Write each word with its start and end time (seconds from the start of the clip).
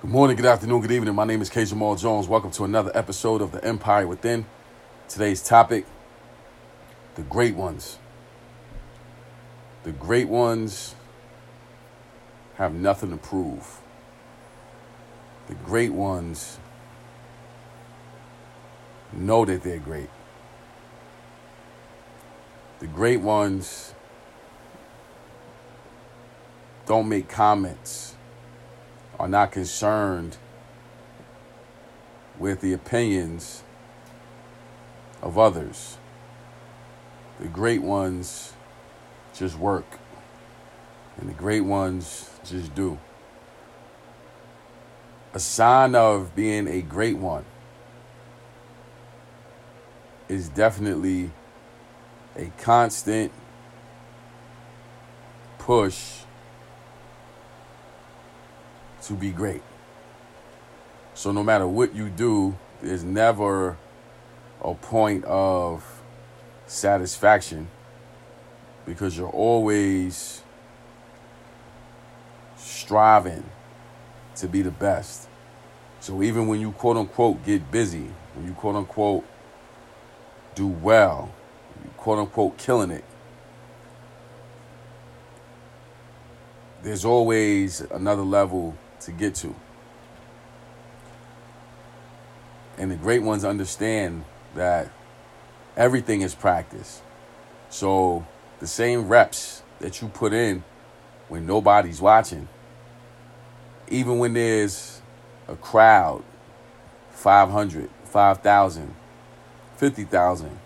Good 0.00 0.10
morning, 0.10 0.36
good 0.36 0.46
afternoon, 0.46 0.80
good 0.82 0.92
evening. 0.92 1.12
My 1.16 1.24
name 1.24 1.42
is 1.42 1.50
K. 1.50 1.64
Jamal 1.64 1.96
Jones. 1.96 2.28
Welcome 2.28 2.52
to 2.52 2.62
another 2.62 2.92
episode 2.94 3.42
of 3.42 3.50
The 3.50 3.64
Empire 3.64 4.06
Within. 4.06 4.46
Today's 5.08 5.42
topic 5.42 5.86
the 7.16 7.22
great 7.22 7.56
ones. 7.56 7.98
The 9.82 9.90
great 9.90 10.28
ones 10.28 10.94
have 12.54 12.74
nothing 12.74 13.10
to 13.10 13.16
prove. 13.16 13.80
The 15.48 15.56
great 15.56 15.92
ones 15.92 16.60
know 19.12 19.44
that 19.44 19.64
they're 19.64 19.80
great. 19.80 20.10
The 22.78 22.86
great 22.86 23.20
ones 23.20 23.94
don't 26.86 27.08
make 27.08 27.28
comments 27.28 28.14
are 29.18 29.28
not 29.28 29.52
concerned 29.52 30.36
with 32.38 32.60
the 32.60 32.72
opinions 32.72 33.62
of 35.22 35.38
others. 35.38 35.98
The 37.40 37.48
great 37.48 37.82
ones 37.82 38.52
just 39.34 39.58
work, 39.58 39.98
and 41.16 41.28
the 41.28 41.34
great 41.34 41.62
ones 41.62 42.30
just 42.44 42.74
do. 42.74 42.98
A 45.34 45.40
sign 45.40 45.94
of 45.94 46.34
being 46.34 46.66
a 46.66 46.80
great 46.80 47.16
one 47.16 47.44
is 50.28 50.48
definitely 50.48 51.30
a 52.36 52.50
constant 52.58 53.32
push 55.58 56.20
to 59.02 59.14
be 59.14 59.30
great. 59.30 59.62
So 61.14 61.32
no 61.32 61.42
matter 61.42 61.66
what 61.66 61.94
you 61.94 62.08
do, 62.08 62.56
there's 62.82 63.04
never 63.04 63.76
a 64.62 64.74
point 64.74 65.24
of 65.24 65.84
satisfaction 66.66 67.68
because 68.86 69.16
you're 69.16 69.28
always 69.28 70.42
striving 72.56 73.44
to 74.36 74.48
be 74.48 74.62
the 74.62 74.70
best. 74.70 75.28
So 76.00 76.22
even 76.22 76.46
when 76.46 76.60
you 76.60 76.72
quote 76.72 76.96
unquote 76.96 77.44
get 77.44 77.70
busy, 77.70 78.08
when 78.34 78.46
you 78.46 78.52
quote 78.52 78.76
unquote 78.76 79.26
do 80.54 80.66
well, 80.66 81.32
quote 81.96 82.18
unquote 82.20 82.56
killing 82.56 82.90
it, 82.90 83.04
there's 86.82 87.04
always 87.04 87.80
another 87.90 88.22
level 88.22 88.76
to 89.00 89.12
get 89.12 89.34
to. 89.36 89.54
And 92.76 92.90
the 92.90 92.96
great 92.96 93.22
ones 93.22 93.44
understand 93.44 94.24
that 94.54 94.90
everything 95.76 96.22
is 96.22 96.34
practice. 96.34 97.02
So 97.70 98.26
the 98.60 98.66
same 98.66 99.08
reps 99.08 99.62
that 99.80 100.00
you 100.00 100.08
put 100.08 100.32
in 100.32 100.64
when 101.28 101.46
nobody's 101.46 102.00
watching, 102.00 102.48
even 103.88 104.18
when 104.18 104.32
there's 104.32 105.00
a 105.46 105.56
crowd 105.56 106.22
500, 107.10 107.90
5,000, 108.04 108.94
50,000, 109.76 110.58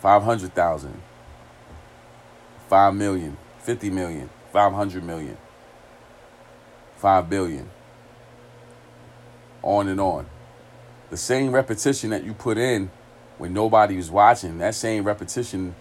500,000, 0.00 1.02
5 2.68 2.94
million, 2.94 3.36
50 3.58 3.90
million, 3.90 4.30
500 4.52 5.04
million. 5.04 5.36
5 7.02 7.28
billion. 7.28 7.68
On 9.62 9.88
and 9.88 10.00
on. 10.00 10.26
The 11.10 11.16
same 11.16 11.50
repetition 11.50 12.10
that 12.10 12.22
you 12.22 12.32
put 12.32 12.56
in 12.58 12.92
when 13.38 13.52
nobody 13.52 13.96
was 13.96 14.08
watching, 14.08 14.58
that 14.58 14.76
same 14.76 15.02
repetition 15.02 15.74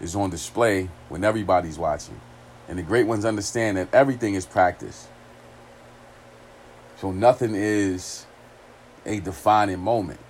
is 0.00 0.16
on 0.16 0.30
display 0.30 0.88
when 1.10 1.22
everybody's 1.22 1.78
watching. 1.78 2.18
And 2.66 2.78
the 2.78 2.82
great 2.82 3.06
ones 3.06 3.26
understand 3.26 3.76
that 3.76 3.92
everything 3.92 4.34
is 4.34 4.46
practice. 4.46 5.06
So 6.96 7.12
nothing 7.12 7.54
is 7.54 8.24
a 9.04 9.20
defining 9.20 9.80
moment. 9.80 10.20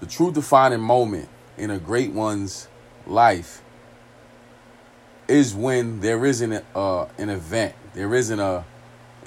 The 0.00 0.06
true 0.06 0.32
defining 0.32 0.80
moment 0.80 1.28
in 1.56 1.70
a 1.70 1.78
great 1.78 2.10
one's 2.10 2.66
life 3.06 3.62
is 5.28 5.54
when 5.54 6.00
there 6.00 6.26
isn't 6.26 6.64
uh, 6.74 7.04
an 7.16 7.28
event, 7.28 7.76
there 7.94 8.12
isn't 8.12 8.40
a 8.40 8.64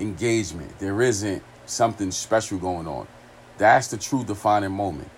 engagement. 0.02 0.80
There 0.80 1.02
isn't 1.02 1.44
something 1.66 2.12
special 2.12 2.58
going 2.58 2.88
on. 2.88 3.08
That's 3.58 3.88
the 3.88 3.98
true 3.98 4.24
defining 4.24 4.72
moment. 4.72 5.10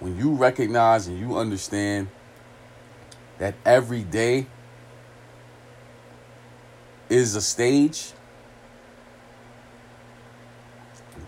When 0.00 0.16
you 0.16 0.32
recognize 0.32 1.06
and 1.08 1.18
you 1.18 1.36
understand 1.36 2.08
that 3.38 3.54
every 3.64 4.04
day 4.04 4.46
is 7.08 7.34
a 7.34 7.40
stage, 7.40 8.12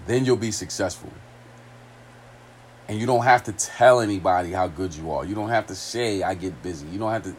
then 0.07 0.25
you'll 0.25 0.37
be 0.37 0.53
successful. 0.53 1.11
And 2.89 2.99
you 2.99 3.07
don't 3.07 3.25
have 3.25 3.45
to 3.45 3.53
tell 3.53 4.01
anybody 4.01 4.51
how 4.51 4.67
good 4.67 4.95
you 4.95 5.13
are. 5.13 5.25
You 5.25 5.35
don't 5.35 5.49
have 5.49 5.67
to 5.69 5.75
say, 5.75 6.23
I 6.23 6.35
get 6.35 6.63
busy. 6.63 6.87
You 6.89 6.99
don't 6.99 7.13
have 7.13 7.23
to, 7.23 7.37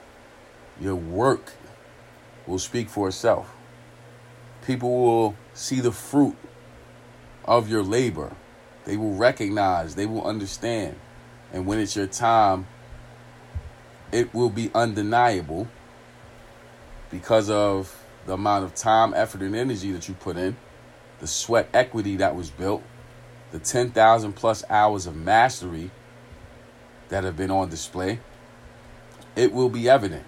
your 0.79 0.95
work 0.95 1.53
will 2.47 2.59
speak 2.59 2.89
for 2.89 3.09
itself. 3.09 3.53
People 4.65 5.01
will 5.01 5.35
see 5.53 5.79
the 5.79 5.91
fruit 5.91 6.35
of 7.45 7.69
your 7.69 7.83
labor. 7.83 8.35
They 8.85 8.97
will 8.97 9.15
recognize, 9.15 9.95
they 9.95 10.05
will 10.05 10.23
understand. 10.23 10.95
And 11.51 11.65
when 11.65 11.79
it's 11.79 11.95
your 11.95 12.07
time, 12.07 12.67
it 14.11 14.33
will 14.33 14.49
be 14.49 14.71
undeniable 14.73 15.67
because 17.09 17.49
of 17.49 18.03
the 18.25 18.33
amount 18.33 18.63
of 18.63 18.75
time, 18.75 19.13
effort, 19.13 19.41
and 19.41 19.55
energy 19.55 19.91
that 19.91 20.07
you 20.07 20.13
put 20.13 20.37
in, 20.37 20.55
the 21.19 21.27
sweat 21.27 21.69
equity 21.73 22.17
that 22.17 22.35
was 22.35 22.49
built, 22.49 22.83
the 23.51 23.59
10,000 23.59 24.33
plus 24.33 24.63
hours 24.69 25.07
of 25.07 25.15
mastery 25.15 25.91
that 27.09 27.23
have 27.23 27.35
been 27.35 27.51
on 27.51 27.69
display. 27.69 28.19
It 29.35 29.51
will 29.51 29.69
be 29.69 29.89
evident. 29.89 30.25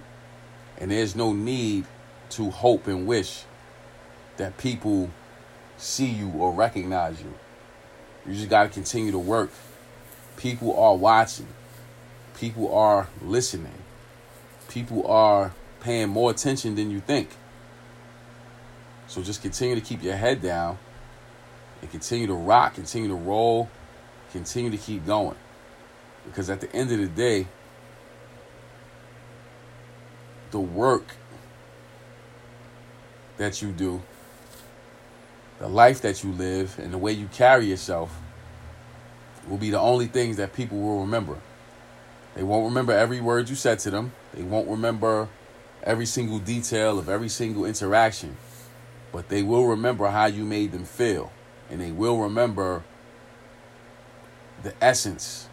And 0.77 0.91
there's 0.91 1.15
no 1.15 1.33
need 1.33 1.85
to 2.31 2.49
hope 2.49 2.87
and 2.87 3.07
wish 3.07 3.45
that 4.37 4.57
people 4.57 5.09
see 5.77 6.07
you 6.07 6.29
or 6.29 6.51
recognize 6.51 7.21
you. 7.21 7.33
You 8.25 8.35
just 8.35 8.49
got 8.49 8.63
to 8.63 8.69
continue 8.69 9.11
to 9.11 9.19
work. 9.19 9.51
People 10.37 10.77
are 10.77 10.95
watching. 10.95 11.47
People 12.35 12.73
are 12.73 13.09
listening. 13.21 13.73
People 14.69 15.05
are 15.07 15.53
paying 15.81 16.09
more 16.09 16.31
attention 16.31 16.75
than 16.75 16.89
you 16.89 16.99
think. 16.99 17.29
So 19.07 19.21
just 19.21 19.41
continue 19.41 19.75
to 19.75 19.81
keep 19.81 20.01
your 20.01 20.15
head 20.15 20.41
down 20.41 20.77
and 21.81 21.91
continue 21.91 22.25
to 22.27 22.33
rock, 22.33 22.75
continue 22.75 23.09
to 23.09 23.15
roll, 23.15 23.69
continue 24.31 24.71
to 24.71 24.77
keep 24.77 25.05
going. 25.05 25.35
Because 26.25 26.49
at 26.49 26.61
the 26.61 26.73
end 26.73 26.91
of 26.91 26.99
the 26.99 27.07
day, 27.07 27.47
the 30.51 30.59
work 30.59 31.15
that 33.37 33.61
you 33.61 33.71
do 33.71 34.01
the 35.63 35.69
life 35.69 36.01
that 36.01 36.25
you 36.25 36.31
live 36.33 36.77
and 36.77 36.91
the 36.91 36.97
way 36.97 37.13
you 37.13 37.29
carry 37.31 37.67
yourself 37.67 38.13
will 39.47 39.57
be 39.57 39.69
the 39.69 39.79
only 39.79 40.07
things 40.07 40.35
that 40.35 40.51
people 40.51 40.77
will 40.77 40.99
remember. 40.99 41.37
They 42.35 42.43
won't 42.43 42.65
remember 42.65 42.91
every 42.91 43.21
word 43.21 43.47
you 43.47 43.55
said 43.55 43.79
to 43.79 43.89
them. 43.89 44.11
They 44.33 44.43
won't 44.43 44.67
remember 44.67 45.29
every 45.81 46.05
single 46.05 46.39
detail 46.39 46.99
of 46.99 47.07
every 47.07 47.29
single 47.29 47.63
interaction. 47.63 48.35
But 49.13 49.29
they 49.29 49.41
will 49.41 49.65
remember 49.65 50.07
how 50.07 50.25
you 50.25 50.43
made 50.43 50.73
them 50.73 50.83
feel. 50.83 51.31
And 51.69 51.79
they 51.79 51.93
will 51.93 52.19
remember 52.19 52.83
the 54.63 54.73
essence 54.83 55.47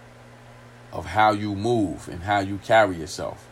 of 0.93 1.07
how 1.07 1.31
you 1.31 1.55
move 1.55 2.09
and 2.09 2.25
how 2.25 2.41
you 2.41 2.59
carry 2.59 2.97
yourself. 2.97 3.47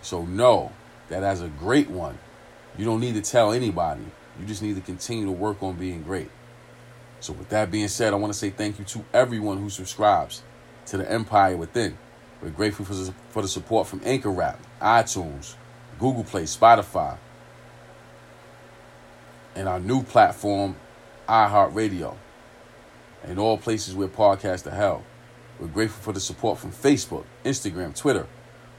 So 0.00 0.24
know 0.24 0.72
that 1.08 1.22
as 1.22 1.40
a 1.40 1.46
great 1.46 1.88
one, 1.88 2.18
you 2.76 2.84
don't 2.84 2.98
need 2.98 3.14
to 3.14 3.22
tell 3.22 3.52
anybody 3.52 4.06
you 4.42 4.48
just 4.48 4.60
need 4.60 4.74
to 4.74 4.80
continue 4.80 5.24
to 5.24 5.32
work 5.32 5.62
on 5.62 5.76
being 5.76 6.02
great. 6.02 6.28
So, 7.20 7.32
with 7.32 7.48
that 7.50 7.70
being 7.70 7.86
said, 7.86 8.12
I 8.12 8.16
want 8.16 8.32
to 8.32 8.38
say 8.38 8.50
thank 8.50 8.80
you 8.80 8.84
to 8.86 9.04
everyone 9.14 9.58
who 9.58 9.70
subscribes 9.70 10.42
to 10.86 10.96
the 10.96 11.08
Empire 11.08 11.56
Within. 11.56 11.96
We're 12.42 12.50
grateful 12.50 12.84
for 12.84 13.40
the, 13.40 13.48
support 13.48 13.86
from 13.86 14.00
Anchor 14.04 14.32
Rap, 14.32 14.60
iTunes, 14.80 15.54
Google 16.00 16.24
Play, 16.24 16.42
Spotify, 16.42 17.16
and 19.54 19.68
our 19.68 19.78
new 19.78 20.02
platform, 20.02 20.74
iHeartRadio, 21.28 22.16
and 23.22 23.38
all 23.38 23.56
places 23.56 23.94
where 23.94 24.08
podcasts 24.08 24.66
are 24.66 24.74
held. 24.74 25.04
We're 25.60 25.68
grateful 25.68 26.02
for 26.02 26.12
the 26.12 26.18
support 26.18 26.58
from 26.58 26.72
Facebook, 26.72 27.24
Instagram, 27.44 27.96
Twitter. 27.96 28.26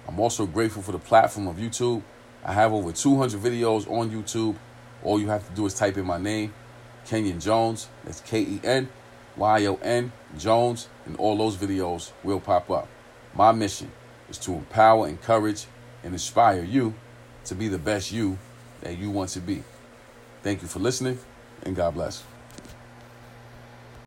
I'm 0.10 0.20
also 0.20 0.46
grateful 0.46 0.82
for 0.82 0.92
the 0.92 1.00
platform 1.00 1.48
of 1.48 1.56
YouTube. 1.56 2.04
I 2.44 2.52
have 2.52 2.74
over 2.74 2.92
200 2.92 3.40
videos 3.40 3.90
on 3.90 4.12
YouTube 4.12 4.58
all 5.04 5.20
you 5.20 5.28
have 5.28 5.48
to 5.48 5.54
do 5.54 5.66
is 5.66 5.74
type 5.74 5.98
in 5.98 6.06
my 6.06 6.18
name 6.18 6.54
Kenyon 7.06 7.40
Jones. 7.40 7.88
That's 8.04 8.22
K 8.22 8.42
E 8.42 8.62
N 8.64 8.90
Y 9.38 9.66
O 9.66 9.76
N 9.82 10.12
Jones. 10.38 10.88
And 11.06 11.16
all 11.18 11.38
those 11.38 11.58
videos 11.58 12.12
will 12.24 12.40
pop 12.40 12.70
up. 12.72 12.88
My 13.34 13.52
mission 13.52 13.92
is 14.30 14.38
to 14.40 14.54
empower, 14.54 15.08
encourage, 15.08 15.66
and 16.04 16.14
inspire 16.14 16.64
you 16.64 16.94
to 17.46 17.56
be 17.56 17.68
the 17.68 17.80
best 17.80 18.12
you 18.12 18.38
that 18.82 18.98
you 18.98 19.10
want 19.10 19.30
to 19.32 19.40
be. 19.40 19.64
Thank 20.44 20.62
you 20.62 20.68
for 20.68 20.80
listening, 20.80 21.20
and 21.64 21.76
God 21.76 21.94
bless. 21.94 22.33